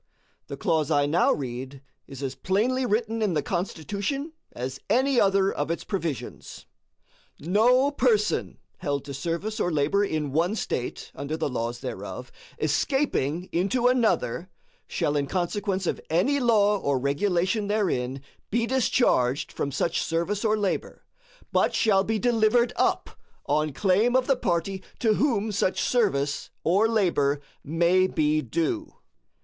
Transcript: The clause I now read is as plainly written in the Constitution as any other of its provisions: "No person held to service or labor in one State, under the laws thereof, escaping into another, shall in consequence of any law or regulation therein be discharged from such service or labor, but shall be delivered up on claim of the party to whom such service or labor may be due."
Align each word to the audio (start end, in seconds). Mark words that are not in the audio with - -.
The 0.47 0.57
clause 0.57 0.89
I 0.89 1.05
now 1.05 1.31
read 1.31 1.83
is 2.07 2.23
as 2.23 2.33
plainly 2.33 2.87
written 2.87 3.21
in 3.21 3.35
the 3.35 3.43
Constitution 3.43 4.33
as 4.51 4.79
any 4.89 5.21
other 5.21 5.51
of 5.53 5.69
its 5.69 5.83
provisions: 5.83 6.65
"No 7.39 7.91
person 7.91 8.57
held 8.79 9.05
to 9.05 9.13
service 9.13 9.59
or 9.59 9.71
labor 9.71 10.03
in 10.03 10.31
one 10.31 10.55
State, 10.55 11.11
under 11.13 11.37
the 11.37 11.51
laws 11.51 11.81
thereof, 11.81 12.31
escaping 12.57 13.47
into 13.51 13.85
another, 13.85 14.49
shall 14.87 15.15
in 15.15 15.27
consequence 15.27 15.85
of 15.85 16.01
any 16.09 16.39
law 16.39 16.79
or 16.79 16.97
regulation 16.97 17.67
therein 17.67 18.21
be 18.49 18.65
discharged 18.65 19.51
from 19.51 19.71
such 19.71 20.01
service 20.01 20.43
or 20.43 20.57
labor, 20.57 21.05
but 21.51 21.75
shall 21.75 22.03
be 22.03 22.17
delivered 22.17 22.73
up 22.75 23.19
on 23.45 23.71
claim 23.71 24.15
of 24.15 24.25
the 24.25 24.35
party 24.35 24.81
to 24.97 25.13
whom 25.13 25.51
such 25.51 25.79
service 25.79 26.49
or 26.63 26.87
labor 26.87 27.39
may 27.63 28.07
be 28.07 28.41
due." 28.41 28.95